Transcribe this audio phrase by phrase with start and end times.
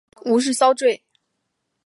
[0.25, 1.03] 无饰蚤缀